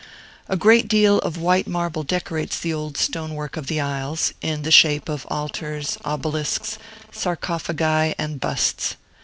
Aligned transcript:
A 0.49 0.57
great 0.57 0.87
deal 0.87 1.19
of 1.19 1.37
white 1.37 1.67
marble 1.67 2.01
decorates 2.01 2.57
the 2.59 2.73
old 2.73 2.97
stonework 2.97 3.55
of 3.55 3.67
the 3.67 3.79
aisles, 3.79 4.33
in 4.41 4.63
the 4.63 4.71
shape 4.71 5.07
of 5.07 5.27
altars, 5.29 5.99
obelisks, 6.03 6.79
sarcophagi, 7.11 8.15
and 8.17 8.39
busts. 8.39 8.95